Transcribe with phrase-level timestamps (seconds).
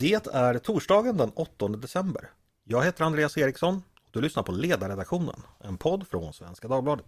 [0.00, 2.30] Det är torsdagen den 8 december.
[2.64, 7.06] Jag heter Andreas Eriksson och du lyssnar på Ledarredaktionen, en podd från Svenska Dagbladet.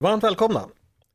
[0.00, 0.68] Varmt välkomna!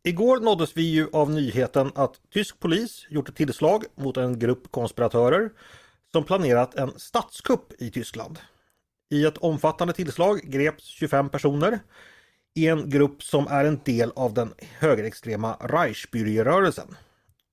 [0.03, 4.71] Igår nåddes vi ju av nyheten att tysk polis gjort ett tillslag mot en grupp
[4.71, 5.49] konspiratörer
[6.11, 8.39] som planerat en statskupp i Tyskland.
[9.09, 11.79] I ett omfattande tillslag greps 25 personer
[12.55, 16.95] i en grupp som är en del av den högerextrema Reichsbürgerrörelsen.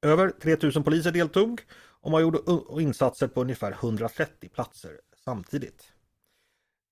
[0.02, 1.60] Över 3000 poliser deltog
[2.00, 2.38] och man gjorde
[2.82, 4.90] insatser på ungefär 130 platser
[5.24, 5.92] samtidigt.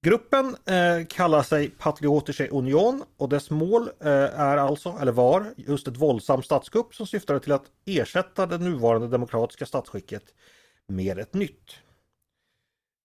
[0.03, 5.89] Gruppen eh, kallar sig Patriotische Union och dess mål eh, är alltså, eller var, just
[5.89, 10.25] ett våldsamt statskupp som syftade till att ersätta det nuvarande demokratiska statsskicket
[10.89, 11.81] med ett nytt.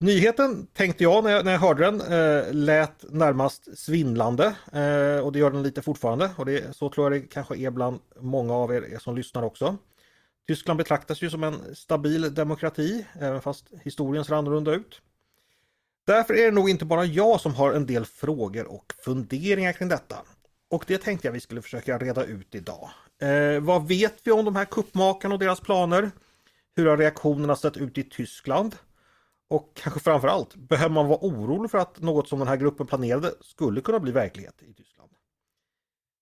[0.00, 5.32] Nyheten tänkte jag när jag, när jag hörde den eh, lät närmast svindlande eh, och
[5.32, 8.54] det gör den lite fortfarande och det, så tror jag det kanske är bland många
[8.54, 9.76] av er som lyssnar också.
[10.48, 15.00] Tyskland betraktas ju som en stabil demokrati även fast historien ser annorlunda ut.
[16.06, 19.88] Därför är det nog inte bara jag som har en del frågor och funderingar kring
[19.88, 20.16] detta.
[20.70, 22.90] Och det tänkte jag vi skulle försöka reda ut idag.
[23.22, 26.10] Eh, vad vet vi om de här kuppmakarna och deras planer?
[26.76, 28.76] Hur har reaktionerna sett ut i Tyskland?
[29.48, 33.32] Och kanske framförallt, behöver man vara orolig för att något som den här gruppen planerade
[33.40, 35.10] skulle kunna bli verklighet i Tyskland?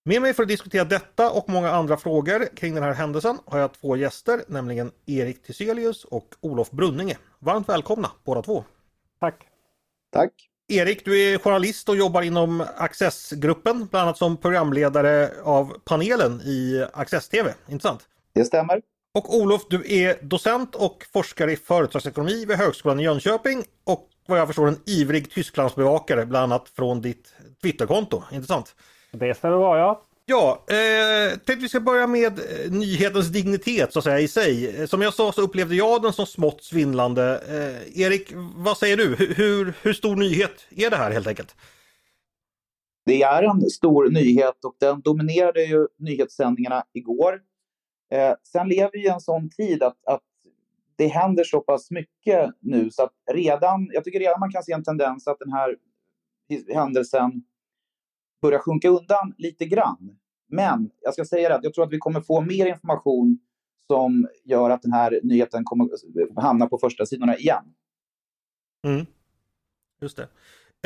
[0.05, 3.59] Med mig för att diskutera detta och många andra frågor kring den här händelsen har
[3.59, 7.17] jag två gäster, nämligen Erik Tiselius och Olof Brunninge.
[7.39, 8.63] Varmt välkomna båda två!
[9.19, 9.47] Tack!
[10.11, 10.49] Tack!
[10.67, 16.85] Erik, du är journalist och jobbar inom Accessgruppen, bland annat som programledare av panelen i
[16.93, 18.07] Access TV, inte sant?
[18.33, 18.81] Det stämmer.
[19.15, 24.39] Och Olof, du är docent och forskare i företagsekonomi vid Högskolan i Jönköping och vad
[24.39, 28.75] jag förstår en ivrig Tysklandsbevakare, bland annat från ditt Twitterkonto, inte sant?
[29.11, 30.05] Det stämmer bra, ja.
[30.25, 34.87] Ja, eh, tänkte vi ska börja med eh, nyhetens dignitet så att säga i sig.
[34.87, 37.41] Som jag sa så upplevde jag den som smått svindlande.
[37.49, 39.15] Eh, Erik, vad säger du?
[39.15, 41.55] Hur, hur stor nyhet är det här helt enkelt?
[43.05, 47.39] Det är en stor nyhet och den dominerade ju nyhetssändningarna igår.
[48.15, 50.21] Eh, sen lever vi i en sån tid att, att
[50.95, 54.71] det händer så pass mycket nu så att redan, jag tycker redan man kan se
[54.71, 55.75] en tendens att den här
[56.73, 57.31] händelsen
[58.41, 60.17] börjar sjunka undan lite grann.
[60.47, 63.39] Men jag ska säga det, jag tror att vi kommer få mer information
[63.87, 67.63] som gör att den här nyheten kommer eh, hamna på första sidorna igen.
[68.87, 69.05] Mm.
[70.01, 70.27] Just det.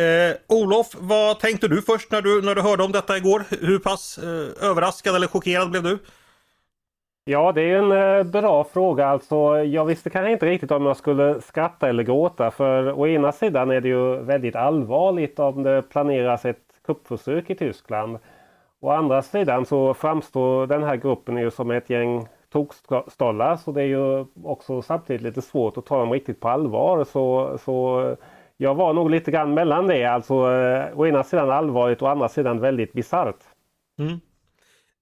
[0.03, 3.45] Eh, Olof, vad tänkte du först när du, när du hörde om detta igår?
[3.49, 5.99] Hur pass eh, överraskad eller chockerad blev du?
[7.29, 9.07] Ja, det är en eh, bra fråga.
[9.07, 12.51] Alltså, jag visste kanske inte riktigt om jag skulle skratta eller gråta.
[12.51, 17.55] För å ena sidan är det ju väldigt allvarligt om det planeras ett kuppförsök i
[17.55, 18.17] Tyskland.
[18.79, 23.55] Å andra sidan så framstår den här gruppen ju som ett gäng tokstollar.
[23.55, 27.03] Så det är ju också samtidigt lite svårt att ta dem riktigt på allvar.
[27.03, 28.15] Så, så
[28.57, 30.05] jag var nog lite grann mellan det.
[30.05, 33.43] Alltså eh, å ena sidan allvarligt och å andra sidan väldigt bisarrt.
[33.99, 34.19] Mm.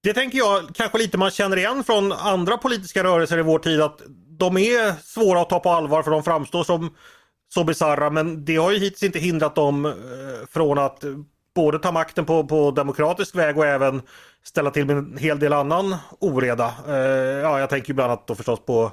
[0.02, 3.80] Det tänker jag kanske lite man känner igen från andra politiska rörelser i vår tid
[3.80, 4.02] att
[4.38, 6.94] de är svåra att ta på allvar för de framstår som
[7.54, 9.92] så bisarra men det har ju hittills inte hindrat dem eh,
[10.50, 11.04] från att
[11.54, 14.02] både ta makten på, på demokratisk väg och även
[14.44, 16.74] ställa till med en hel del annan oreda.
[16.88, 16.94] Eh,
[17.42, 18.92] ja, jag tänker bland annat då förstås på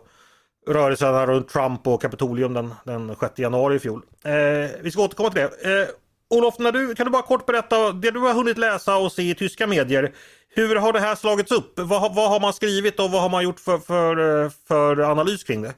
[0.67, 4.01] rörelserna runt Trump och Kapitolium den, den 6 januari i fjol.
[4.23, 4.31] Eh,
[4.81, 5.89] vi ska återkomma till det.
[6.29, 9.29] Olof, när du, kan du bara kort berätta det du har hunnit läsa och se
[9.29, 10.13] i tyska medier.
[10.55, 11.79] Hur har det här slagits upp?
[11.79, 15.43] Vad, vad har man skrivit och vad har man gjort för, för, eh, för analys
[15.43, 15.73] kring det?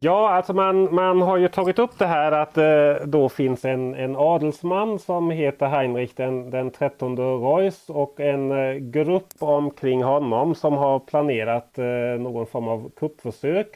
[0.00, 3.94] Ja, alltså man, man har ju tagit upp det här att eh, då finns en,
[3.94, 10.54] en adelsman som heter Heinrich den, den 13 Reuss och en eh, grupp omkring honom
[10.54, 13.68] som har planerat eh, någon form av kuppförsök.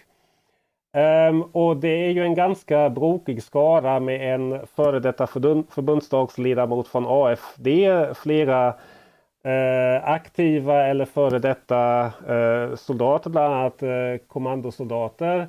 [1.31, 6.88] Um, och det är ju en ganska brokig skara med en före detta förbund, förbundsdagsledamot
[6.88, 7.69] från AFD,
[8.14, 8.75] flera
[9.44, 15.49] Eh, aktiva eller före detta eh, soldater, bland annat eh, kommandosoldater.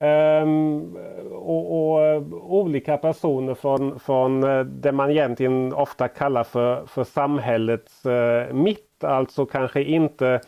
[0.00, 0.96] Ehm,
[1.32, 7.04] och, och, eh, olika personer från, från eh, det man egentligen ofta kallar för, för
[7.04, 10.40] samhällets eh, mitt, alltså kanske inte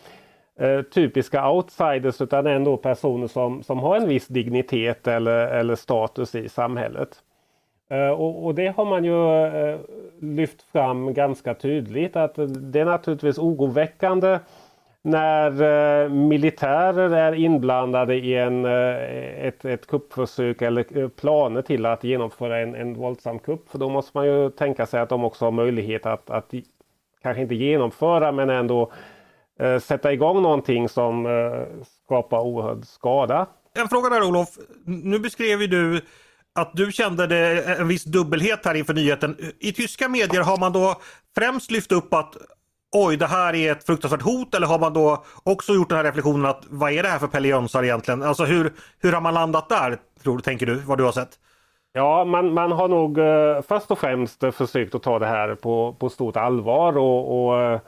[0.60, 6.34] eh, typiska outsiders utan ändå personer som, som har en viss dignitet eller, eller status
[6.34, 7.22] i samhället.
[7.88, 9.78] Eh, och, och, det har man ju eh,
[10.20, 12.34] lyft fram ganska tydligt att
[12.72, 14.38] det är naturligtvis oroväckande
[15.02, 22.58] när eh, militärer är inblandade i en, ett, ett kuppförsök eller planer till att genomföra
[22.58, 23.68] en, en våldsam kupp.
[23.68, 26.54] För då måste man ju tänka sig att de också har möjlighet att, att
[27.22, 28.92] kanske inte genomföra men ändå
[29.82, 31.26] sätta igång någonting som
[32.04, 33.46] skapar oerhörd skada.
[33.74, 34.48] En fråga där Olof.
[34.84, 36.00] Nu beskrev ju du
[36.56, 39.36] att du kände det en viss dubbelhet här inför nyheten.
[39.58, 41.00] I tyska medier har man då
[41.34, 42.36] främst lyft upp att
[42.96, 46.04] oj, det här är ett fruktansvärt hot eller har man då också gjort den här
[46.04, 48.22] reflektionen att vad är det här för pellejönsar egentligen?
[48.22, 51.38] Alltså hur, hur har man landat där, tror, tänker du, vad du har sett?
[51.92, 55.54] Ja, man, man har nog eh, först och främst eh, försökt att ta det här
[55.54, 57.80] på, på stort allvar och, och eh,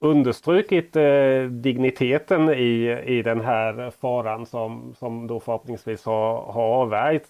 [0.00, 7.28] understrukit eh, digniteten i, i den här faran som, som då förhoppningsvis har, har avvärjts.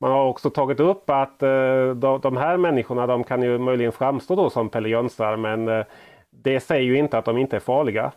[0.00, 3.92] Man har också tagit upp att eh, de, de, här människorna de kan ju möjligen
[3.92, 5.84] framstå då som Pelle Jönsar men eh,
[6.30, 8.12] det säger ju inte att de inte är farliga.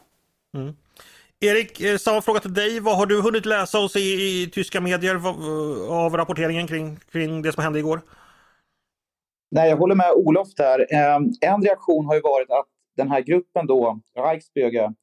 [0.53, 0.73] Mm.
[1.39, 2.79] Erik, eh, samma fråga till dig.
[2.79, 5.15] Vad har du hunnit läsa och se i, i tyska medier
[5.89, 8.01] av rapporteringen kring, kring det som hände igår?
[9.51, 10.93] Nej, jag håller med Olof där.
[10.93, 12.67] Ehm, en reaktion har ju varit att
[12.97, 14.93] den här gruppen då, Reichsbürger,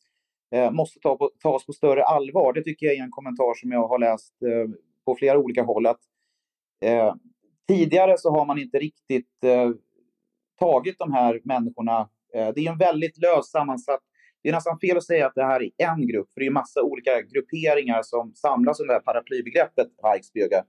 [0.70, 2.52] måste ta på, tas på större allvar.
[2.52, 4.32] Det tycker jag är en kommentar som jag har läst
[5.05, 5.87] på flera olika håll.
[5.87, 6.00] Att,
[6.84, 7.14] eh,
[7.69, 9.70] tidigare så har man inte riktigt eh,
[10.58, 12.00] tagit de här människorna.
[12.34, 14.00] Eh, det är en väldigt löst sammansatt
[14.46, 16.50] det är nästan fel att säga att det här är en grupp, för det är
[16.50, 20.62] massa olika grupperingar som samlas under det här paraplybegreppet Reichsbürger.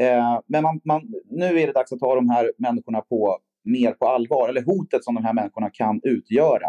[0.00, 3.92] Eh, men man, man, nu är det dags att ta de här människorna på mer
[3.92, 6.68] på allvar, eller hotet som de här människorna kan utgöra.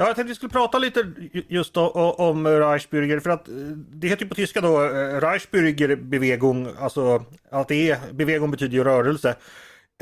[0.00, 1.12] Ja, jag tänkte vi skulle prata lite
[1.48, 3.54] just om Reichsbürger för att eh,
[3.92, 8.74] det heter ju på tyska då eh, Reichsbürger Bewegung, alltså att det är, Bewegung betyder
[8.74, 9.28] ju rörelse.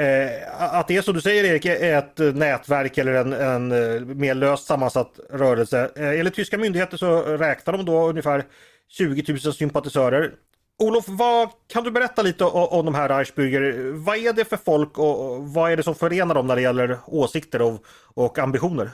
[0.00, 4.00] Eh, att det är som du säger Erik, är ett nätverk eller en, en eh,
[4.00, 5.90] mer löst sammansatt rörelse.
[5.96, 8.44] enligt tyska myndigheter så räknar de då ungefär
[8.88, 10.32] 20 000 sympatisörer.
[10.78, 13.92] Olof, vad kan du berätta lite om, om de här Reichsbürger?
[13.92, 16.98] Vad är det för folk och vad är det som förenar dem när det gäller
[17.06, 17.84] åsikter och,
[18.14, 18.90] och ambitioner?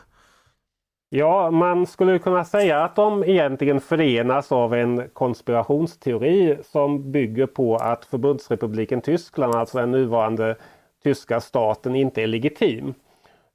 [1.17, 7.77] Ja, man skulle kunna säga att de egentligen förenas av en konspirationsteori som bygger på
[7.77, 10.57] att Förbundsrepubliken Tyskland, alltså den nuvarande
[11.03, 12.95] tyska staten, inte är legitim.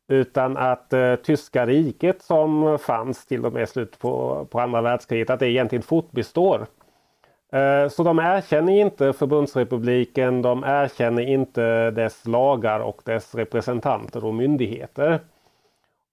[0.08, 5.30] Utan att eh, tyska riket som fanns till och med slutet på, på andra världskriget,
[5.30, 6.68] att det egentligen fortbestår.
[7.52, 14.34] Eh, så de erkänner inte förbundsrepubliken, de erkänner inte dess lagar och dess representanter och
[14.34, 15.20] myndigheter.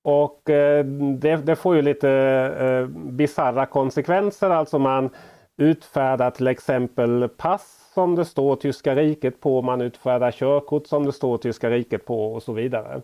[0.08, 0.84] Och eh,
[1.18, 2.10] det, det, får ju lite
[2.60, 4.50] eh, bizarra konsekvenser.
[4.50, 5.10] Alltså man
[5.56, 9.62] utfärdar till exempel pass som det står Tyska riket på.
[9.62, 13.00] Man utfärdar körkort som det står Tyska riket på och så vidare.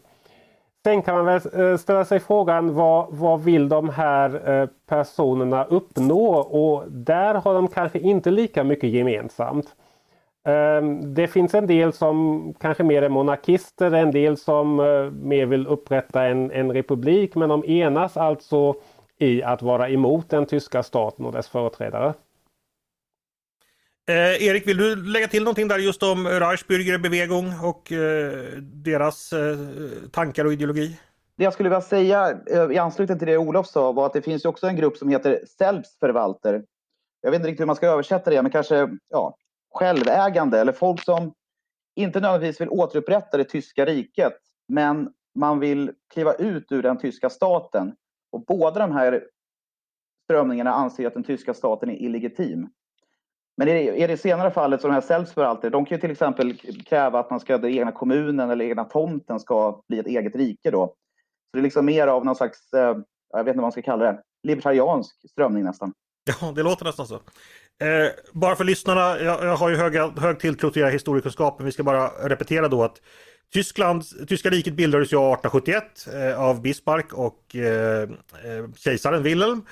[0.85, 5.65] Sen kan man väl eh, ställa sig frågan vad, vad vill de här eh, personerna
[5.65, 6.35] uppnå?
[6.35, 9.75] Och där har de kanske inte lika mycket gemensamt.
[10.45, 15.47] Ehm, det finns en del som kanske mer är monarkister, en del som eh, mer
[15.47, 18.75] vill upprätta en, en republik men de enas alltså
[19.19, 22.15] i att vara emot den tyska staten och dess företrädare.
[24.09, 28.33] Eh, Erik, vill du lägga till någonting där just om Reichsbürger Bewegung och eh,
[28.63, 29.57] deras eh,
[30.13, 30.99] tankar och ideologi?
[31.37, 34.23] Det jag skulle vilja säga eh, i anslutning till det Olof sa var att det
[34.23, 36.65] finns också en grupp som heter Selbstverwalter.
[37.21, 39.37] Jag vet inte riktigt hur man ska översätta det, men kanske ja,
[39.75, 41.35] självägande eller folk som
[41.97, 44.39] inte nödvändigtvis vill återupprätta det tyska riket,
[44.69, 47.95] men man vill kliva ut ur den tyska staten.
[48.33, 49.25] Och båda de här
[50.25, 52.69] strömningarna anser att den tyska staten är illegitim.
[53.57, 57.19] Men i det senare fallet, som de här Selbstverwalter, de kan ju till exempel kräva
[57.19, 60.87] att man ska, den egna kommunen eller egna tomten ska bli ett eget rike då.
[60.87, 60.95] Så
[61.53, 62.97] det är liksom mer av någon slags, eh,
[63.33, 65.93] jag vet inte vad man ska kalla det, libertariansk strömning nästan.
[66.41, 67.21] Ja, det låter nästan så.
[67.83, 71.67] Eh, bara för lyssnarna, jag, jag har ju höga, hög tilltro till era historiekunskapen.
[71.67, 73.01] Vi ska bara repetera då att
[73.53, 79.63] Tyskland, Tyska riket bildades ju 1871 eh, av Bismarck och eh, eh, kejsaren Wilhelm.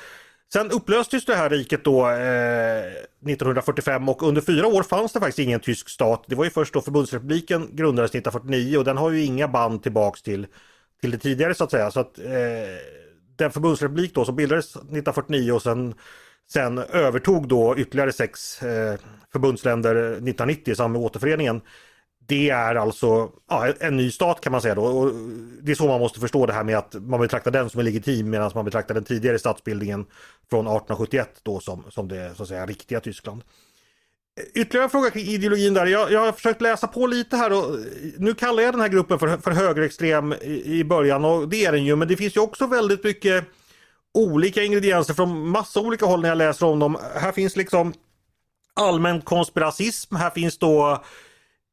[0.52, 2.84] Sen upplöstes det här riket då eh,
[3.26, 6.24] 1945 och under fyra år fanns det faktiskt ingen tysk stat.
[6.26, 10.22] Det var ju först då förbundsrepubliken grundades 1949 och den har ju inga band tillbaks
[10.22, 10.46] till,
[11.00, 11.90] till det tidigare så att säga.
[11.90, 12.24] Så att eh,
[13.36, 15.94] den förbundsrepublik då som bildades 1949 och sen,
[16.52, 18.98] sen övertog då ytterligare sex eh,
[19.32, 21.60] förbundsländer 1990 i samband med återföreningen.
[22.26, 24.82] Det är alltså ja, en ny stat kan man säga då.
[24.82, 25.12] Och
[25.62, 27.84] det är så man måste förstå det här med att man betraktar den som är
[27.84, 30.06] legitim medan man betraktar den tidigare statsbildningen
[30.50, 33.42] från 1871 då som, som det så att säga riktiga Tyskland.
[34.54, 35.86] Ytterligare en fråga kring ideologin där.
[35.86, 37.78] Jag, jag har försökt läsa på lite här och
[38.18, 41.72] nu kallar jag den här gruppen för, för högerextrem i, i början och det är
[41.72, 43.44] den ju men det finns ju också väldigt mycket
[44.14, 46.98] olika ingredienser från massa olika håll när jag läser om dem.
[47.14, 47.94] Här finns liksom
[48.74, 51.04] allmän konspiracism, här finns då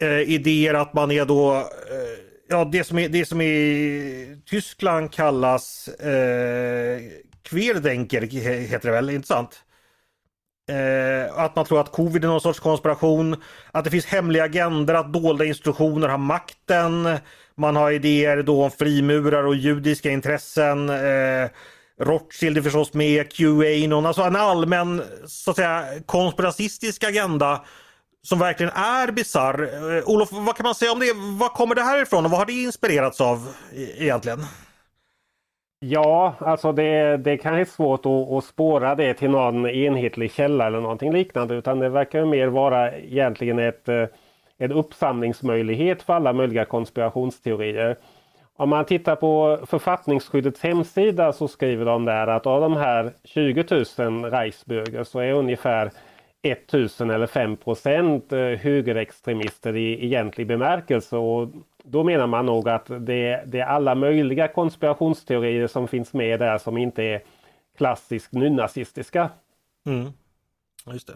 [0.01, 5.13] eh, idéer att man är då eh, Ja det som, är, det som i Tyskland
[5.13, 6.99] kallas eh,
[7.43, 8.21] Querdenker
[8.67, 9.63] heter det väl, inte sant?
[10.69, 13.43] Eh, att man tror att covid är någon sorts konspiration.
[13.71, 17.09] Att det finns hemliga agender, att dolda institutioner har makten.
[17.55, 20.89] Man har idéer då om frimurar och judiska intressen.
[20.89, 21.49] Eh,
[21.99, 27.61] Rothschild är förstås med, QAnon, alltså en allmän så att säga konspiracistisk agenda
[28.21, 29.61] som verkligen är bisarr.
[29.97, 31.13] Eh, Olof, vad kan man säga om det?
[31.39, 34.39] Var kommer det här ifrån och vad har det inspirerats av e- egentligen?
[35.79, 40.67] Ja, alltså det, det kanske är svårt att, att spåra det till någon enhetlig källa
[40.67, 44.05] eller någonting liknande utan det verkar mer vara egentligen ett, eh,
[44.57, 47.97] en uppsamlingsmöjlighet för alla möjliga konspirationsteorier.
[48.59, 53.65] Om man tittar på författningsskyddets hemsida så skriver de där att av de här 20
[53.71, 53.85] 000
[54.31, 55.91] Reichsbürger så är ungefär
[56.41, 61.17] 1000 eller 5 procent eh, högerextremister i egentlig bemärkelse.
[61.17, 61.49] Och
[61.83, 66.57] då menar man nog att det, det är alla möjliga konspirationsteorier som finns med där
[66.57, 67.21] som inte är
[67.77, 69.29] klassiskt nynazistiska.
[69.85, 70.11] Mm.
[70.93, 71.13] Just det.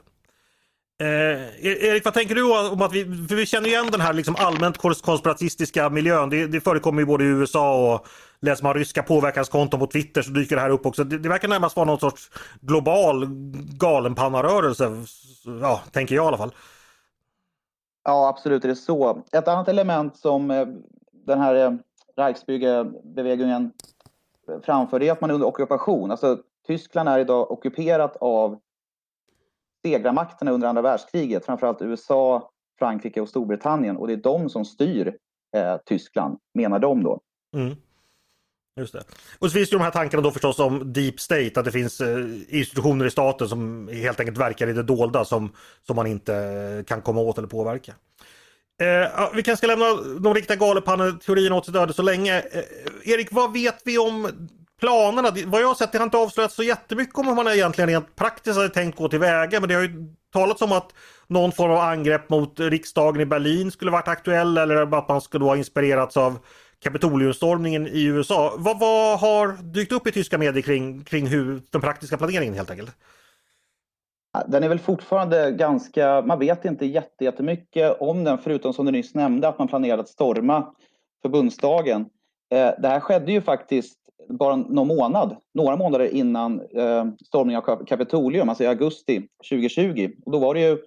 [1.02, 4.14] Eh, e- Erik, vad tänker du om att vi, för vi känner igen den här
[4.14, 6.30] liksom allmänt konspiratistiska miljön.
[6.30, 8.08] Det, det förekommer ju både i USA och
[8.40, 11.04] läser man ryska påverkanskonton på Twitter så dyker det här upp också.
[11.04, 13.26] Det, det verkar närmast vara någon sorts global
[13.78, 14.92] galenpannarörelse.
[15.62, 16.54] Ja, tänker jag i alla fall.
[18.04, 19.24] Ja, absolut är det så.
[19.32, 20.68] Ett annat element som eh,
[21.26, 21.72] den här eh,
[22.18, 23.72] Reichsbürgerbewegungen
[24.66, 26.12] framför är att man är under ockupation.
[26.12, 28.60] Alltså, Tyskland är idag ockuperat av
[29.86, 33.98] segrarmakterna under andra världskriget, framförallt USA, Frankrike och Storbritannien.
[33.98, 35.18] Och det är de som styr
[35.58, 37.20] eh, Tyskland, menar de då.
[37.56, 37.76] Mm.
[38.80, 39.04] Just det.
[39.40, 42.02] Och så finns det de här tankarna då förstås om deep state, att det finns
[42.02, 45.52] eh, institutioner i staten som helt enkelt verkar i det dolda som,
[45.88, 47.94] som man inte kan komma åt eller påverka.
[48.82, 52.40] Eh, vi kanske ska lämna de riktiga galenpanneteorierna åt sitt öde så länge.
[52.40, 54.28] Eh, Erik, vad vet vi om
[54.82, 55.30] planerna?
[55.46, 58.16] Vad jag har sett, det har inte avslöjats så jättemycket om hur man egentligen rent
[58.16, 59.60] praktiskt hade tänkt gå tillväga.
[59.60, 60.94] Men det har ju talats om att
[61.28, 65.46] någon form av angrepp mot riksdagen i Berlin skulle varit aktuell eller att man skulle
[65.46, 66.38] ha inspirerats av
[66.84, 68.54] Kapitoliumstormningen i USA.
[68.58, 72.72] Vad, vad har dykt upp i tyska medier kring, kring hur den praktiska planeringen helt
[72.72, 72.92] enkelt?
[74.48, 76.86] Den är väl fortfarande ganska, man vet inte
[77.20, 80.74] jättemycket om den förutom som du nyss nämnde att man planerade att storma
[81.22, 82.02] förbundsdagen.
[82.52, 84.01] Eh, det här skedde ju faktiskt
[84.32, 90.12] bara någon månad, några månader innan eh, stormningen av Kapitolium, alltså i augusti 2020.
[90.26, 90.78] Och då var det ju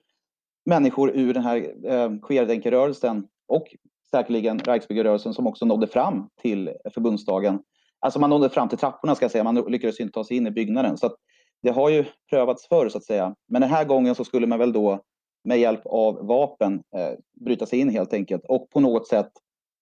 [0.67, 3.75] människor ur den här eh, queerdenkerrörelsen och
[4.11, 7.59] säkerligen Reichsbürgerrörelsen som också nådde fram till förbundsdagen.
[8.01, 10.47] Alltså man nådde fram till trapporna ska jag säga, man lyckades inte ta sig in
[10.47, 10.99] i byggnaden.
[10.99, 11.17] Så
[11.63, 13.35] det har ju prövats förr så att säga.
[13.49, 15.01] Men den här gången så skulle man väl då
[15.45, 19.31] med hjälp av vapen eh, bryta sig in helt enkelt och på något sätt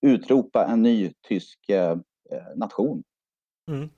[0.07, 1.91] utropa en ny tysk eh,
[2.31, 3.03] eh nation.
[3.69, 3.91] Mm.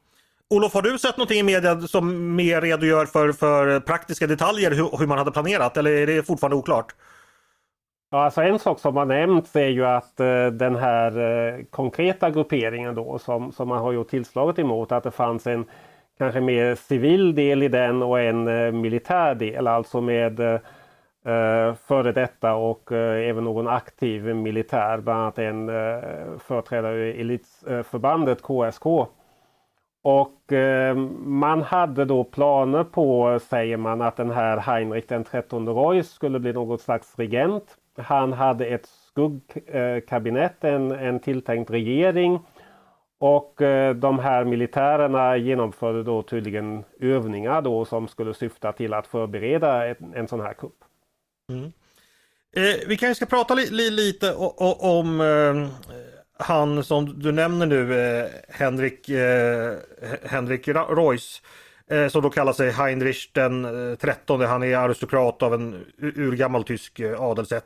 [0.51, 4.99] Olof, har du sett någonting i media som mer redogör för, för praktiska detaljer hur,
[4.99, 6.95] hur man hade planerat eller är det fortfarande oklart?
[8.11, 12.31] Ja, alltså en sak som har nämnts är ju att eh, den här eh, konkreta
[12.31, 15.65] grupperingen då som, som man har gjort tillslaget emot att det fanns en
[16.19, 19.67] kanske mer civil del i den och en eh, militär del.
[19.67, 20.61] Alltså med eh,
[21.35, 24.99] eh före detta och eh, även någon aktiv militär.
[24.99, 26.03] Bland annat en eh,
[26.39, 28.87] företrädare i elitförbandet eh, KSK.
[30.05, 35.69] Och eh, man hade då planer på, säger man, att den här Heinrich den 13
[35.69, 37.77] Reuss skulle bli något slags regent.
[37.97, 42.41] Han hade ett skuggkabinett, en, en tilltänkt regering.
[43.19, 49.07] Och eh, de här militärerna genomförde då tydligen övningar då som skulle syfta till att
[49.07, 50.85] förbereda en, en sån här kupp.
[51.53, 51.73] Mm.
[52.57, 55.69] Eh, vi kanske ska prata li, li, lite o, o, om eh,
[56.39, 59.75] han som du nämner nu, eh, Henrik, eh,
[60.25, 61.43] Henrik Reuss.
[61.91, 64.41] eh, som då kallar sig Heinrich den eh, 13.
[64.41, 67.65] Han är aristokrat av en urgammal tysk eh, adelsätt.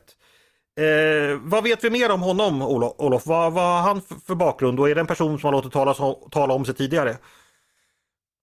[0.81, 3.27] Eh, vad vet vi mer om honom Olof?
[3.27, 5.95] Vad, vad har han för bakgrund och är det en person som har låtit tala,
[6.31, 7.17] tala om sig tidigare?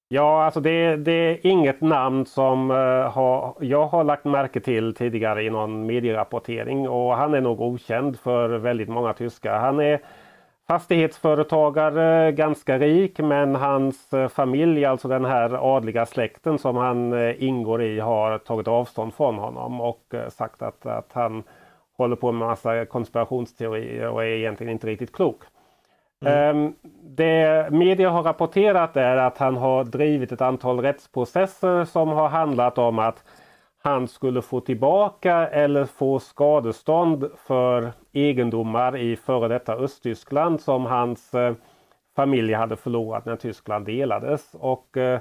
[0.07, 4.93] Ja, alltså det, det, är inget namn som uh, har, jag har lagt märke till
[4.95, 9.59] tidigare i någon medierapportering och han är nog okänd för väldigt många tyskar.
[9.59, 9.99] Han är
[10.67, 17.43] fastighetsföretagare, ganska rik men hans eh, familj, alltså den här adliga släkten som han uh,
[17.43, 21.43] ingår i har tagit avstånd från honom och sagt att, att han
[21.97, 25.41] håller på med massa konspirationsteorier och är egentligen inte riktigt klok.
[26.25, 26.57] Mm.
[26.57, 32.29] Um, det media har rapporterat är att han har drivit ett antal rättsprocesser som har
[32.29, 33.23] handlat om att
[33.83, 41.33] han skulle få tillbaka eller få skadestånd för egendomar i före detta Östtyskland som hans
[41.33, 41.53] eh,
[42.15, 44.55] familj hade förlorat när Tyskland delades.
[44.59, 45.19] Och eh,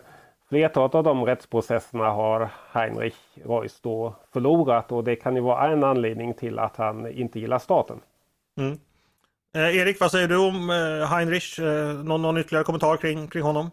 [0.48, 5.84] Flertalet av de rättsprocesserna har Heinrich Reuss då förlorat och det kan ju vara en
[5.84, 8.00] anledning till att han inte gillar staten.
[8.58, 8.78] Mm.
[9.54, 11.58] Eh, Erik, vad säger du om eh, Heinrich?
[11.58, 13.70] Eh, någon, någon ytterligare kommentar kring, kring honom?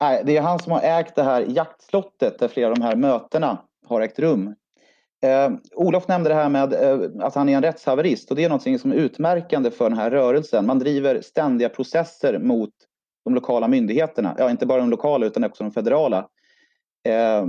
[0.00, 2.96] Nej, det är han som har ägt det här jaktslottet där flera av de här
[2.96, 4.54] mötena har ägt rum.
[5.22, 8.48] Eh, Olof nämnde det här med eh, att han är en rättshaverist och det är
[8.48, 10.66] något som är utmärkande för den här rörelsen.
[10.66, 12.74] Man driver ständiga processer mot
[13.24, 14.34] de lokala myndigheterna.
[14.38, 16.28] Ja, inte bara de lokala utan också de federala.
[17.08, 17.46] Eh,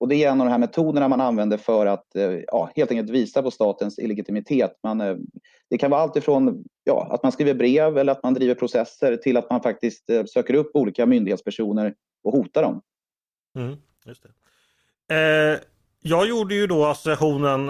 [0.00, 2.90] och det är en av de här metoderna man använder för att eh, ja, helt
[2.90, 4.72] enkelt visa på statens illegitimitet.
[4.82, 5.16] Man, eh,
[5.70, 9.16] det kan vara allt ifrån ja, att man skriver brev eller att man driver processer
[9.16, 12.82] till att man faktiskt eh, söker upp olika myndighetspersoner och hotar dem.
[13.58, 13.76] Mm,
[14.06, 15.14] just det.
[15.14, 15.58] Eh,
[16.02, 17.66] jag gjorde ju då associationen,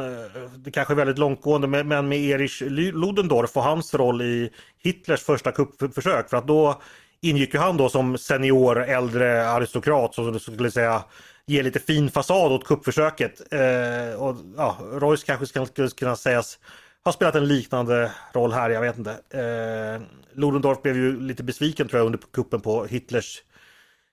[0.56, 2.62] det kanske är väldigt långtgående, men med Erich
[2.94, 6.30] Ludendorff och hans roll i Hitlers första kuppförsök.
[6.30, 6.80] För att då
[7.20, 11.04] ingick ju han då som senior äldre aristokrat som skulle säga
[11.48, 13.52] ge lite fin fasad åt kuppförsöket.
[13.52, 16.58] Eh, och, ja, Royce kanske skulle kunna sägas
[17.04, 19.10] ha spelat en liknande roll här, jag vet inte.
[19.10, 20.02] Eh,
[20.32, 23.42] Ludendorff blev ju lite besviken tror jag under kuppen på Hitlers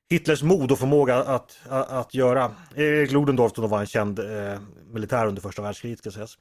[0.10, 2.51] Hitlers mod och förmåga att, att, att göra.
[2.75, 4.60] Erik Ludendorff som var en känd eh,
[4.92, 6.38] militär under första världskriget ska sägas.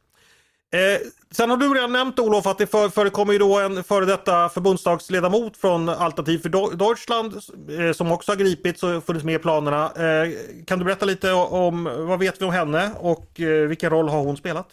[0.74, 1.00] Eh,
[1.30, 4.48] sen har du redan nämnt Olof att det för, förekommer ju då en före detta
[4.48, 7.34] förbundsdagsledamot från Alternativ för Deutschland
[7.78, 9.84] eh, som också har gripits och funnits med i planerna.
[9.84, 10.30] Eh,
[10.66, 14.22] kan du berätta lite om vad vet vi om henne och eh, vilken roll har
[14.22, 14.66] hon spelat?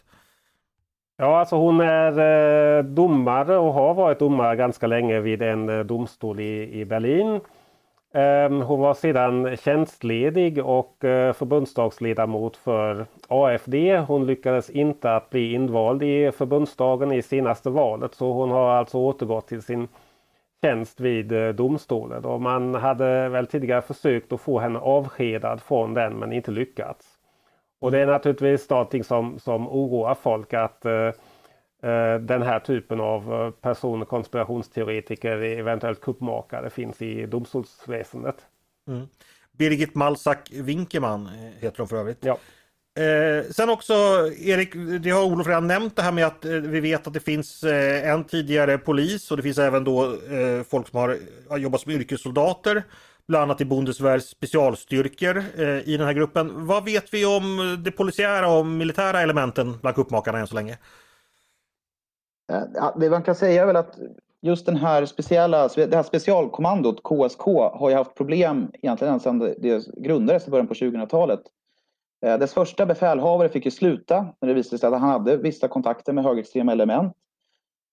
[1.17, 2.11] Ja, alltså hon är
[2.77, 7.39] eh, domare och har varit domare ganska länge vid en eh, domstol i, i Berlin.
[8.13, 13.97] Ehm, hon var sedan tjänstledig och eh, förbundsdagsledamot för AFD.
[14.07, 18.97] Hon lyckades inte att bli invald i förbundsdagen i senaste valet så hon har alltså
[18.97, 19.87] återgått till sin
[20.61, 22.25] tjänst vid eh, domstolen.
[22.25, 27.07] Och man hade väl tidigare försökt att få henne avskedad från den men inte lyckats.
[27.79, 31.11] Och det är naturligtvis någonting som, som oroar folk att Eh,
[32.19, 38.35] den här typen av eh, personer, konspirationsteoretiker, eventuellt kuppmakare finns i domstolsväsendet.
[38.87, 39.07] Mm.
[39.51, 42.25] Birgit Malsak Winkeman eh, heter hon för övrigt.
[42.25, 42.37] Ja.
[42.99, 43.93] Eh, sen också
[44.39, 47.19] Erik, det har Olof redan nämnt det här med att eh, vi vet att det
[47.19, 50.17] finns eh, en tidigare polis och det finns även då
[50.69, 51.17] folk som har,
[51.49, 52.83] har jobbat som yrkessoldater.
[53.27, 55.43] Bland annat i Bundeswehrs specialstyrkor
[55.85, 56.67] i den här gruppen.
[56.67, 60.77] Vad vet vi om det polisiära och militära elementen bland kuppmakarna än så länge?
[62.51, 63.99] Eh, ja, det man kan säga är väl att
[64.41, 67.41] just den här speciella, det här specialkommandot KSK
[67.73, 71.41] har ju haft problem egentligen sedan det grundades i början på 2000-talet.
[72.25, 75.67] Eh, dess första befälhavare fick ju sluta när det visade sig att han hade vissa
[75.67, 77.13] kontakter med högerextrema element.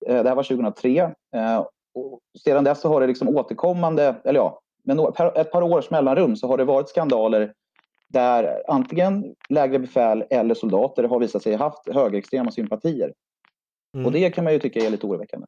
[0.07, 1.15] Eh, det här var 2003.
[1.95, 5.01] Och sedan dess så har det liksom återkommande, eller ja, med
[5.35, 7.53] ett par års mellanrum så har det varit skandaler
[8.09, 13.13] där antingen lägre befäl eller soldater har visat sig ha haft högerextrema sympatier.
[13.95, 14.07] Mm.
[14.07, 15.47] Och det kan man ju tycka är lite oroväckande.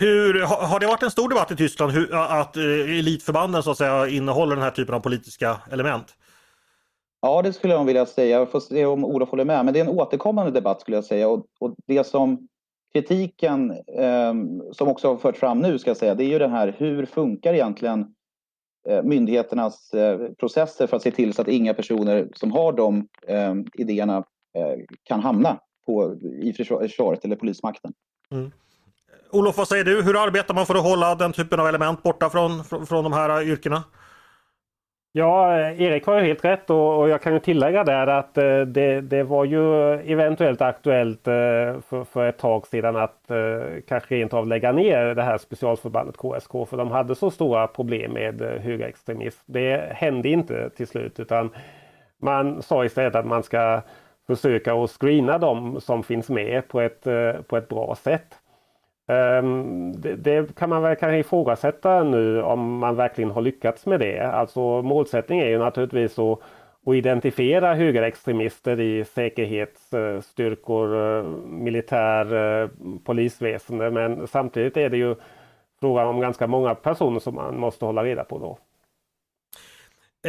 [0.00, 3.78] Hur, har det varit en stor debatt i Tyskland hur, att eh, elitförbanden så att
[3.78, 6.16] säga innehåller den här typen av politiska element?
[7.22, 8.38] Ja, det skulle jag vilja säga.
[8.38, 9.64] Jag får se om Olof håller med.
[9.64, 11.28] Men det är en återkommande debatt skulle jag säga.
[11.28, 12.48] Och, och det som
[12.92, 14.34] kritiken eh,
[14.72, 17.06] som också har fört fram nu ska jag säga, det är ju den här hur
[17.06, 18.14] funkar egentligen
[18.88, 23.08] eh, myndigheternas eh, processer för att se till så att inga personer som har de
[23.26, 24.16] eh, idéerna
[24.56, 25.58] eh, kan hamna
[25.90, 27.92] på, i försvaret eller polismakten.
[28.32, 28.50] Mm.
[29.32, 30.02] Olof, vad säger du?
[30.02, 33.12] Hur arbetar man för att hålla den typen av element borta från, från, från de
[33.12, 33.84] här yrkena?
[35.12, 38.60] Ja, Erik har ju helt rätt och, och jag kan ju tillägga där att eh,
[38.60, 41.32] det, det, var ju eventuellt aktuellt eh,
[41.88, 46.16] för, för, ett tag sedan att eh, kanske rent av lägga ner det här specialförbandet
[46.16, 49.40] KSK för de hade så stora problem med eh, högerextremism.
[49.46, 51.50] Det hände inte till slut utan
[52.22, 53.80] man sa istället att man ska
[54.36, 58.34] försöka att screena de som finns med på ett, eh, på ett bra sätt.
[59.08, 64.00] Ehm, det, det, kan man väl kanske ifrågasätta nu om man verkligen har lyckats med
[64.00, 64.20] det.
[64.20, 66.40] Alltså målsättningen är ju naturligtvis att,
[66.86, 72.68] att identifiera högerextremister i säkerhetsstyrkor, eh, militär, eh,
[73.04, 75.14] polisväsende men samtidigt är det ju
[75.80, 78.58] frågan om ganska många personer som man måste hålla reda på då.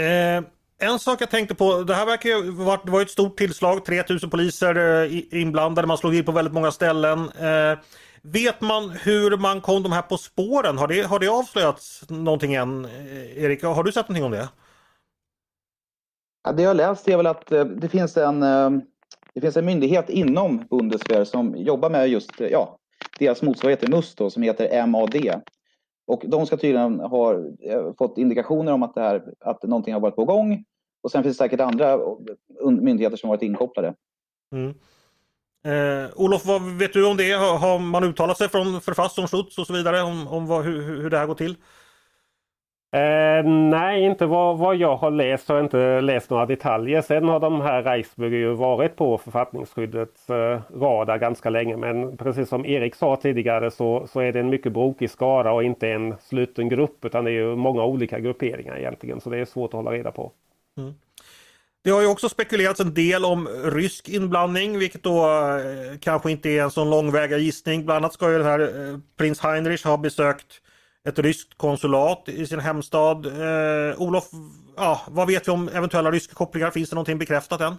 [0.02, 0.44] Eh,
[0.82, 3.86] en sak jag tänkte på, det här verkar ju vara, det var ett stort tillslag,
[3.86, 7.20] 3000 poliser eh, inblandade, man slog in på väldigt många ställen.
[7.20, 7.80] Eh,
[8.22, 10.78] vet man hur man kom de här på spåren?
[10.78, 12.86] Har det, har det avslöjats någonting än?
[12.86, 14.50] Eh, Erik, har du sett någonting om det?
[16.44, 18.40] Ja, det jag läst är väl att eh, det finns en,
[19.34, 22.78] det finns en myndighet inom Bundeswehr som jobbar med just ja,
[23.20, 25.16] deras motsvarighet till MUST då, som heter MAD.
[26.08, 27.36] Och de ska tydligen ha
[27.98, 30.66] fått indikationer om att, det här, att någonting har varit på gång
[31.04, 32.00] och sen finns det säkert andra
[32.82, 33.94] myndigheter som varit inkopplade.
[34.52, 34.74] Mm.
[35.64, 37.32] Eh, Olof, vad vet du om det?
[37.32, 40.66] Har, har man uttalat sig från Förfass om Schutz och så vidare om, om vad,
[40.66, 41.56] hur, hur det här går till?
[42.94, 45.50] Eh, nej, inte vad, vad jag har läst.
[45.50, 47.02] Jag har inte läst några detaljer.
[47.02, 51.78] Sen har de här Reisbürger ju varit på författningsskyddets eh, radar ganska länge.
[51.78, 55.64] Men precis som Erik sa tidigare så, så är det en mycket brokig skara och
[55.64, 59.22] inte en sluten grupp utan det är ju många olika grupperingar egentligen.
[59.22, 60.32] Så det är svårt att hålla reda på.
[60.78, 60.94] Mm.
[61.84, 66.50] Det har ju också spekulerats en del om rysk inblandning, vilket då eh, kanske inte
[66.50, 67.86] är en sån långväga gissning.
[67.86, 70.62] Bland annat ska ju den här eh, prins Heinrich ha besökt
[71.08, 73.26] ett ryskt konsulat i sin hemstad.
[73.26, 74.30] Eh, Olof,
[74.78, 76.72] ja, vad vet vi om eventuella ryska kopplingar?
[76.72, 77.76] Finns det någonting bekräftat än?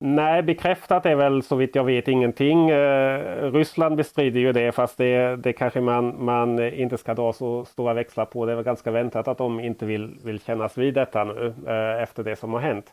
[0.00, 2.70] Nej, bekräftat är väl så vitt jag vet ingenting.
[2.70, 7.64] Eh, Ryssland bestrider ju det fast det, det kanske man, man inte ska dra så
[7.64, 8.46] stora växlar på.
[8.46, 12.22] Det var ganska väntat att de inte vill, vill kännas vid detta nu eh, efter
[12.22, 12.92] det som har hänt.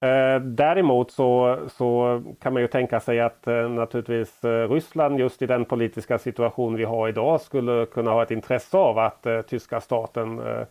[0.00, 5.42] Eh, däremot så, så kan man ju tänka sig att eh, naturligtvis eh, Ryssland just
[5.42, 9.40] i den politiska situation vi har idag skulle kunna ha ett intresse av att eh,
[9.42, 10.62] tyska staten eh,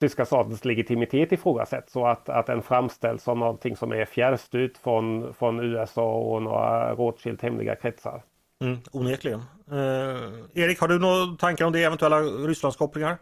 [0.00, 5.34] tyska statens legitimitet ifrågasätts så att, att den framställs som någonting som är fjärrstyrt från,
[5.34, 8.22] från USA och några Rothschild hemliga kretsar.
[8.64, 9.40] Mm, onekligen.
[9.70, 13.18] Eh, Erik, har du några tankar om det, eventuella Rysslandskopplingar?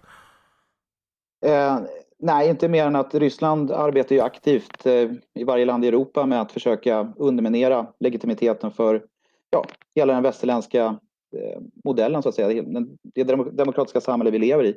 [1.47, 1.79] Eh,
[2.19, 6.27] nej, inte mer än att Ryssland arbetar ju aktivt eh, i varje land i Europa
[6.27, 9.03] med att försöka underminera legitimiteten för
[9.51, 10.85] ja, hela den västerländska
[11.37, 12.63] eh, modellen, så att säga.
[13.15, 14.77] Det demokratiska samhälle vi lever i.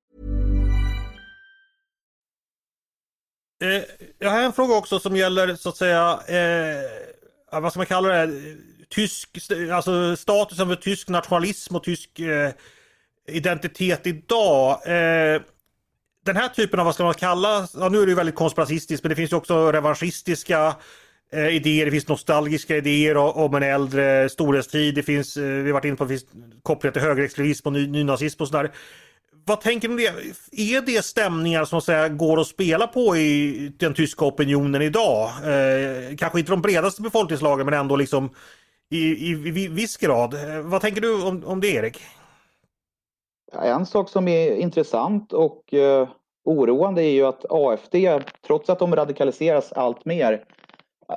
[3.61, 3.81] Eh,
[4.19, 8.25] jag har en fråga också som gäller så att säga, eh, vad ska man kalla
[8.25, 8.57] det,
[8.89, 9.29] tysk,
[9.71, 12.51] alltså statusen för tysk nationalism och tysk eh,
[13.27, 14.71] identitet idag.
[14.85, 15.41] Eh,
[16.25, 19.03] den här typen av, vad ska man kalla, ja, nu är det ju väldigt konspiratistiskt
[19.03, 20.75] men det finns ju också revanschistiska
[21.33, 25.73] eh, idéer, det finns nostalgiska idéer om en äldre storhetstid, det finns, eh, vi har
[25.73, 26.25] varit inne på, det finns
[26.63, 28.71] kopplingar till högerextremism och ny, nynazism och sådär
[29.45, 30.07] vad tänker du om det?
[30.51, 35.29] Är det stämningar som säga, går att spela på i den tyska opinionen idag?
[35.43, 38.29] Eh, kanske inte de bredaste befolkningslagen men ändå liksom
[38.89, 40.33] i, i, i viss grad.
[40.33, 42.01] Eh, vad tänker du om, om det Erik?
[43.53, 46.09] En sak som är intressant och eh,
[46.45, 47.95] oroande är ju att AFD,
[48.47, 50.43] trots att de radikaliseras allt mer,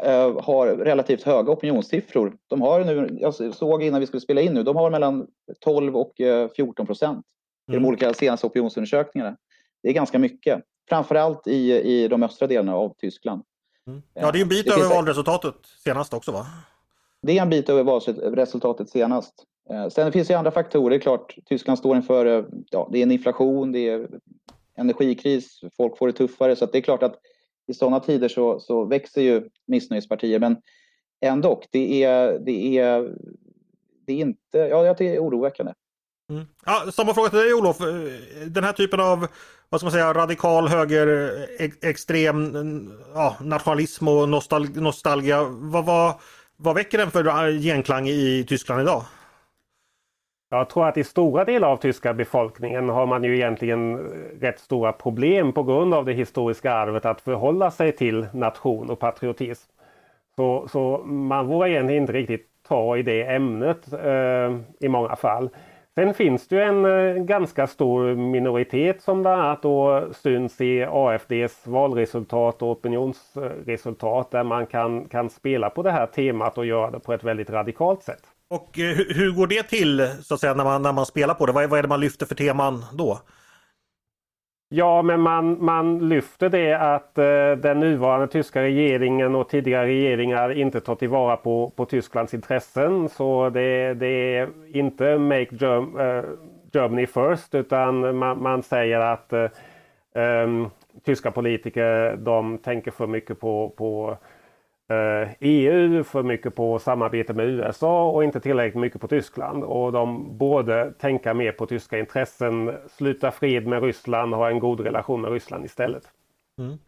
[0.03, 2.37] eh, har relativt höga opinionssiffror.
[2.49, 5.27] De har nu, jag såg innan vi skulle spela in nu, de har mellan
[5.61, 7.27] 12 och eh, 14 procent
[7.69, 7.89] i de mm.
[7.89, 9.37] olika senaste opinionsundersökningarna.
[9.83, 10.63] Det är ganska mycket.
[10.89, 13.43] framförallt i, i de östra delarna av Tyskland.
[13.87, 14.03] Mm.
[14.15, 16.47] Ja, det är en bit Det över finns- valresultatet senast också va?
[17.23, 19.35] Det är en bit över valresultatet senast.
[19.71, 20.99] Eh, Sen finns det andra faktorer.
[20.99, 24.09] Klart, Tyskland står inför eh, ja, det är en inflation, det är
[24.77, 26.57] energikris, folk får det tuffare.
[26.57, 27.17] Så det är klart att
[27.67, 30.39] i sådana tider så, så växer ju missnöjespartier.
[30.39, 30.57] Men
[31.21, 33.15] ändå, det är, det är,
[34.07, 35.73] det är inte, ja, jag tycker det är oroväckande.
[36.31, 36.45] Mm.
[36.67, 37.81] Ja, samma fråga till dig Olof.
[37.81, 37.87] Eh,
[38.47, 39.27] Den här typen av
[39.69, 42.53] vad ska man säga, radikal höger ex- extrem
[43.15, 45.45] ja, nationalism och nostal nostalgia.
[45.45, 46.15] Vad, vad,
[46.57, 49.03] vad väcker den för eh, genklang i Tyskland idag?
[50.51, 53.99] Jag tror att i stora delar av tyska befolkningen har man ju egentligen
[54.41, 58.99] rätt stora problem på grund av det historiska arvet att förhålla sig till nation och
[58.99, 59.71] patriotism.
[60.37, 65.51] Så, så man vågar egentligen inte riktigt ta i det ämnet eh, i många fall.
[65.95, 70.85] Sen finns det ju en eh, ganska stor minoritet som bland annat då syns i
[70.91, 76.91] AFDs valresultat och opinionsresultat där man kan, kan spela på det här temat och göra
[76.91, 78.23] det på ett väldigt radikalt sätt.
[78.51, 81.35] Och eh, hur, hur går det till så att säga när man, när man spelar
[81.35, 81.53] på det?
[81.53, 83.19] Vad är, vad är det man lyfter för teman då?
[84.77, 90.53] Ja, men man, man lyfter det att eh, den nuvarande tyska regeringen och tidigare regeringar
[90.53, 93.09] inte tar tillvara på, på Tysklands intressen.
[93.09, 96.25] Så det, det är inte Make Germ, eh,
[96.73, 99.49] Germany first utan man, man säger att eh,
[100.15, 100.67] ehm,
[101.05, 104.17] tyska politiker de tänker för mycket på, på eh,
[104.89, 109.65] Eh, EU, för mycket på samarbete med USA och inte tillräckligt mycket på Tyskland.
[109.65, 114.81] Och de borde tänka mer på tyska intressen, sluta fred med Ryssland, ha en god
[114.81, 116.03] relation med Ryssland istället.
[116.59, 116.79] Mm.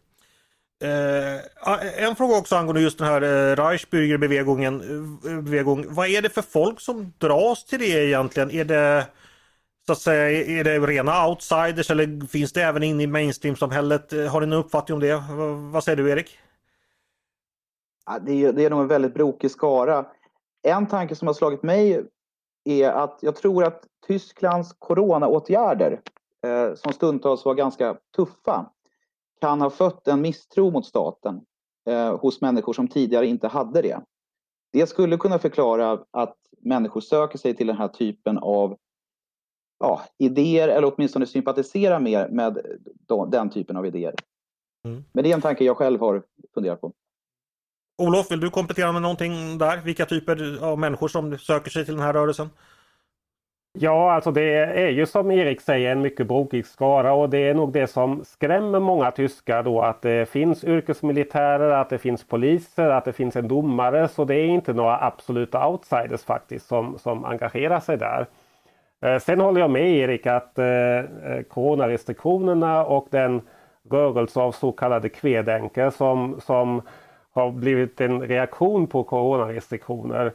[0.83, 4.81] Eh, ah, en fråga också angående just den här eh, Reichsbürgerbevegungen.
[5.85, 8.51] Eh, vad är det för folk som dras till det egentligen?
[8.51, 9.05] Är det
[9.85, 14.11] så att säga, är det rena outsiders eller finns det även in i mainstream-samhället?
[14.29, 15.23] Har du någon uppfattning om det?
[15.71, 16.37] Vad säger du Erik?
[18.21, 20.05] Det, är, det är nog en väldigt brokig skara.
[20.63, 22.05] En tanke som har slagit mig
[22.63, 26.01] är att jag tror att Tysklands coronaåtgärder,
[26.43, 28.71] eh, som stundtals var ganska tuffa,
[29.41, 31.41] kan ha fött en misstro mot staten
[31.89, 34.01] eh, hos människor som tidigare inte hade det.
[34.71, 38.77] Det skulle kunna förklara att människor söker sig till den här typen av
[39.79, 42.61] ja, idéer eller åtminstone sympatiserar mer med
[43.07, 44.15] de, den typen av idéer.
[44.85, 45.03] Mm.
[45.11, 46.93] Men det är en tanke jag själv har funderat på.
[47.97, 49.77] Olof, vill du komplettera med någonting där?
[49.77, 52.49] Vilka typer av människor som söker sig till den här rörelsen?
[53.79, 57.53] Ja, alltså det är ju som Erik säger en mycket brokig skara och det är
[57.53, 62.89] nog det som skrämmer många tyskar då att det finns yrkesmilitärer, att det finns poliser,
[62.89, 64.07] att det finns en domare.
[64.07, 68.27] Så det är inte några absoluta outsiders faktiskt som, som engagerar sig där.
[69.01, 73.41] Eh, sen håller jag med Erik att eh, eh, coronarestriktionerna och den
[73.91, 76.81] rörelse av så kallade kvedänker som, som
[77.37, 80.33] har blivit en reaktion på coronarestriktioner.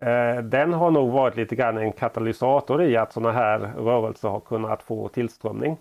[0.00, 4.40] Eh, den har nog varit lite grann en katalysator i att sådana här rörelser har
[4.40, 5.76] kunnat få tillströmning.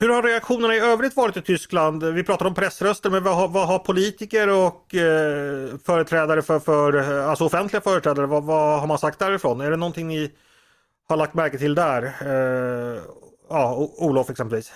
[0.00, 2.04] Hur har reaktionerna i övrigt varit i Tyskland?
[2.04, 6.96] Vi pratar om pressröster, men vad har, vad har politiker och eh, företrädare för, för
[6.96, 9.60] eh, alltså offentliga företrädare, vad, vad har man sagt därifrån?
[9.60, 10.30] Är det någonting ni
[11.08, 12.02] har lagt märke till där?
[12.02, 13.02] Eh,
[13.48, 14.72] ja, Olof exempelvis.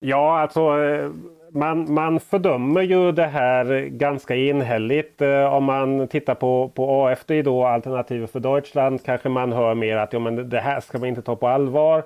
[0.00, 1.10] Ja, alltså eh,
[1.52, 5.22] man, man fördömer ju det här ganska enhälligt.
[5.22, 9.96] Eh, Om man tittar på, på AFD då, Alternativet för Deutschland, kanske man hör mer
[9.96, 12.02] att ja, men det här ska man inte ta på allvar.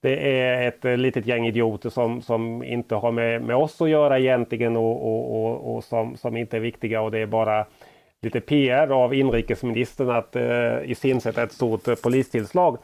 [0.00, 3.88] Det är ett eh, litet gäng idioter som, som inte har med, med oss att
[3.88, 7.66] göra egentligen och, och, och, och som, som inte är viktiga och det är bara
[8.22, 12.78] lite PR av inrikesministern att eh, iscensätta ett stort eh, polistillslag.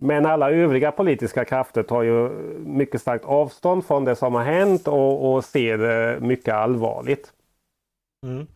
[0.00, 2.28] Men alla övriga politiska krafter tar ju
[2.58, 7.32] mycket starkt avstånd från det som har hänt och, och ser det mycket allvarligt.
[8.26, 8.46] Mm.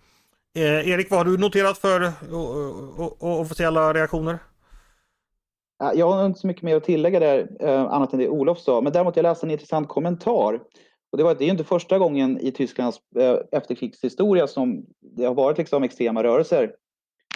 [0.57, 4.38] Eh, Erik, vad har du noterat för o- officiella reaktioner?
[5.79, 8.59] Ja, Jag har inte så mycket mer att tillägga där, eh, annat än det Olof
[8.59, 8.81] sa.
[8.81, 10.61] Men däremot jag läste en intressant kommentar.
[11.12, 15.24] Och det, var, det är ju inte första gången i Tysklands eh, efterkrigshistoria som det
[15.24, 16.72] har varit liksom extrema rörelser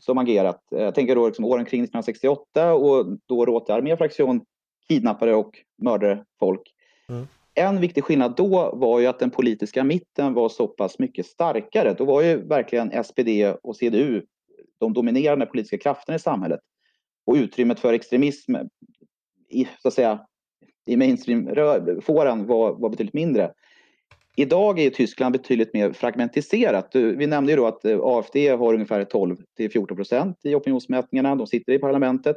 [0.05, 0.73] som agerat.
[0.73, 4.45] Eh, Jag tänker då liksom åren kring 1968 och då Rote arméfraktion
[4.89, 6.63] kidnappade och mördade folk.
[7.09, 7.27] Mm.
[7.55, 11.95] En viktig skillnad då var ju att den politiska mitten var så pass mycket starkare.
[11.95, 13.29] Då var ju verkligen SPD
[13.63, 14.23] och CDU
[14.81, 16.61] de dominerande politiska krafterna i samhället
[17.27, 18.57] och utrymmet för extremism
[19.49, 20.27] i, så att säga,
[20.87, 23.53] i mainstream-fåran var, var betydligt mindre.
[24.37, 26.91] Idag är Tyskland betydligt mer fragmentiserat.
[26.95, 31.35] Vi nämnde ju då att eh, AFD har ungefär 12 till 14 procent i opinionsmätningarna.
[31.35, 32.37] De sitter i parlamentet.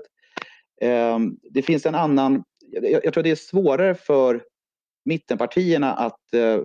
[0.81, 2.43] Ehm, det finns en annan...
[2.81, 4.43] Jag tror det är svårare för
[5.05, 6.59] mittenpartierna att eh,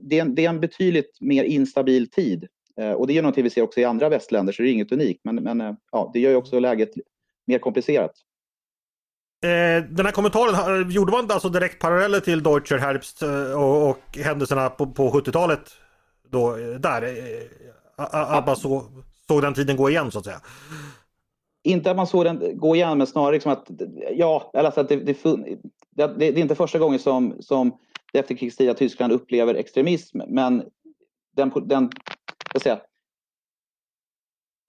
[0.00, 2.48] det, är en, det är en betydligt mer instabil tid.
[2.76, 4.92] Eh, och det är någonting vi ser också i andra västländer, så det är inget
[4.92, 5.20] unikt.
[5.24, 6.90] Men, men ja, det gör ju också läget
[7.46, 8.12] mer komplicerat.
[9.42, 13.22] Eh, den här kommentaren, gjorde man alltså direkt paralleller till Deutscher Herbst
[13.56, 15.60] och, och händelserna på, på 70-talet?
[16.28, 17.14] Då, där?
[17.96, 18.84] Att man så,
[19.28, 20.40] såg den tiden gå igen så att säga?
[21.62, 23.70] Inte att man såg den gå igen, men snarare liksom att,
[24.10, 25.22] ja, alltså att det, det,
[25.90, 27.78] det, det är inte första gången som, som
[28.12, 30.62] det efterkrigstida Tyskland upplever extremism, men
[31.36, 31.90] den, den
[32.52, 32.80] jag säga,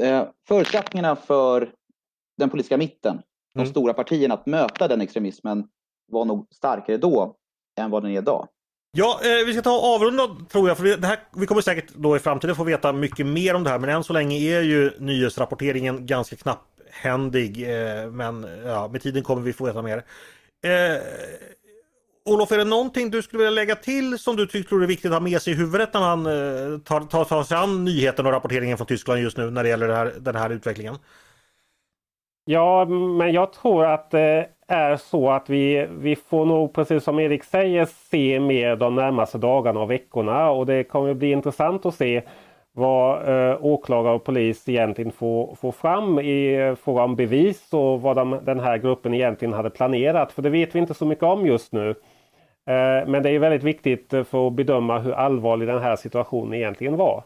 [0.04, 1.74] eh, förutsättningarna för
[2.38, 3.22] den politiska mitten,
[3.54, 3.72] de mm.
[3.72, 5.68] stora partierna att möta den extremismen
[6.12, 7.36] var nog starkare då
[7.80, 8.48] än vad den är idag.
[8.98, 10.78] Ja, eh, vi ska ta avrunda tror jag.
[10.78, 13.70] För det här, vi kommer säkert då i framtiden få veta mycket mer om det
[13.70, 13.80] här.
[13.80, 17.64] Men än så länge är ju nyhetsrapporteringen ganska knapphändig.
[17.64, 20.04] Eh, men ja, med tiden kommer vi få veta mer.
[20.64, 21.02] Eh,
[22.26, 25.16] Olof, är det någonting du skulle vilja lägga till som du tycker är viktigt att
[25.16, 28.32] ha med sig i huvudet när man eh, tar, tar, tar sig an nyheten och
[28.32, 30.96] rapporteringen från Tyskland just nu när det gäller här, den här utvecklingen?
[32.46, 37.20] Ja, men jag tror att det är så att vi, vi får nog precis som
[37.20, 41.96] Erik säger se mer de närmaste dagarna och veckorna och det kommer bli intressant att
[41.96, 42.22] se
[42.74, 48.02] vad eh, åklagare och polis egentligen får, får fram i eh, fråga om bevis och
[48.02, 50.32] vad de, den här gruppen egentligen hade planerat.
[50.32, 51.90] För det vet vi inte så mycket om just nu.
[51.90, 56.98] Eh, men det är väldigt viktigt för att bedöma hur allvarlig den här situationen egentligen
[56.98, 57.24] var.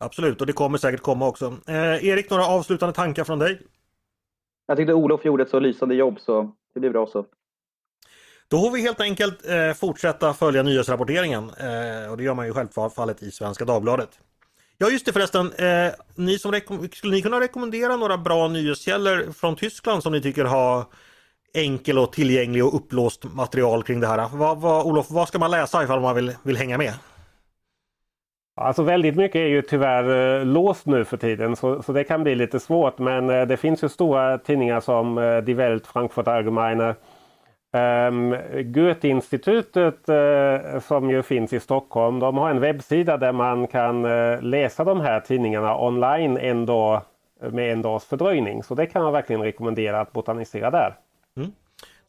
[0.00, 1.56] Absolut, och det kommer säkert komma också.
[1.66, 3.60] Eh, Erik, några avslutande tankar från dig?
[4.66, 7.26] Jag tyckte Olof gjorde ett så lysande jobb så det blir bra så.
[8.48, 12.52] Då får vi helt enkelt eh, fortsätta följa nyhetsrapporteringen eh, och det gör man ju
[12.52, 14.08] självfallet i Svenska Dagbladet.
[14.78, 16.60] Ja just det förresten, eh, ni som
[16.92, 20.84] skulle ni kunna rekommendera några bra nyhetskällor från Tyskland som ni tycker har
[21.54, 24.28] enkel och tillgänglig och upplåst material kring det här?
[24.32, 26.92] Vad, vad, Olof, vad ska man läsa ifall man vill, vill hänga med?
[28.60, 32.22] Alltså väldigt mycket är ju tyvärr eh, låst nu för tiden så, så det kan
[32.22, 36.28] bli lite svårt men eh, det finns ju stora tidningar som eh, Die Welt, Frankfurt
[36.28, 36.94] Allgemeine,
[37.72, 44.04] Um, Goethe-institutet uh, som ju finns i Stockholm, de har en webbsida där man kan
[44.04, 47.02] uh, läsa de här tidningarna online en dag
[47.50, 48.62] med en dags fördröjning.
[48.62, 50.94] Så det kan jag verkligen rekommendera att botanisera där.
[51.36, 51.52] Mm.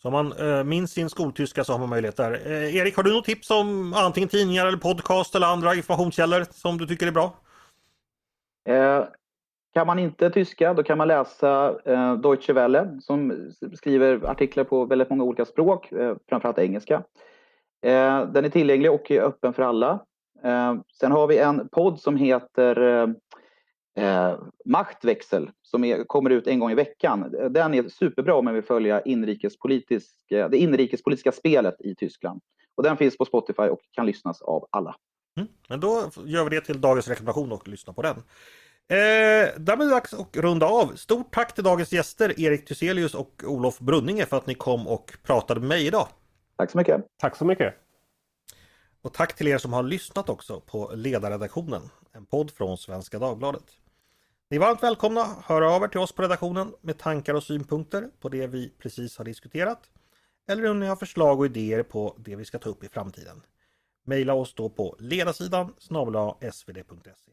[0.02, 2.32] Så om man eh, minns sin skoltyska så har man möjlighet där.
[2.46, 6.78] Eh, Erik, har du något tips om antingen tidningar eller podcast eller andra informationskällor som
[6.78, 7.34] du tycker är bra?
[8.70, 9.04] Eh,
[9.74, 14.86] kan man inte tyska, då kan man läsa eh, Deutsche Welle som skriver artiklar på
[14.86, 17.04] väldigt många olika språk, eh, framförallt engelska.
[17.86, 20.00] Eh, den är tillgänglig och är öppen för alla.
[20.44, 23.08] Eh, sen har vi en podd som heter eh,
[23.98, 27.36] eh, eh, Machtväxel som är, kommer ut en gång i veckan.
[27.50, 32.42] Den är superbra om man vill följa inrikespolitisk, det inrikespolitiska spelet i Tyskland.
[32.76, 34.96] Och den finns på Spotify och kan lyssnas av alla.
[35.38, 38.16] Mm, men då gör vi det till dagens rekommendation och lyssnar på den.
[38.18, 40.96] Eh, därmed är det dags att runda av.
[40.96, 45.18] Stort tack till dagens gäster Erik Thyselius och Olof Brunninge för att ni kom och
[45.24, 46.08] pratade med mig idag.
[46.58, 47.06] Tack så mycket.
[47.18, 47.74] Tack så mycket.
[49.02, 53.64] Och tack till er som har lyssnat också på Ledarredaktionen, en podd från Svenska Dagbladet.
[54.52, 57.44] Ni är varmt välkomna att höra av er till oss på redaktionen med tankar och
[57.44, 59.80] synpunkter på det vi precis har diskuterat.
[60.48, 63.42] Eller om ni har förslag och idéer på det vi ska ta upp i framtiden.
[64.08, 67.32] Maila oss då på ledarsidan snabel svd.se.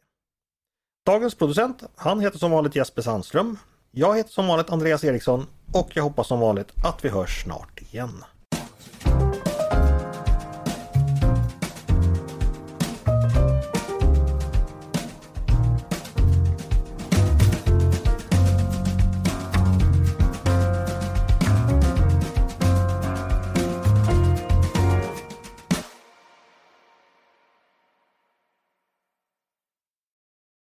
[1.07, 3.59] Dagens producent, han heter som vanligt Jesper Sandström.
[3.91, 7.81] Jag heter som vanligt Andreas Eriksson och jag hoppas som vanligt att vi hörs snart
[7.83, 8.25] igen.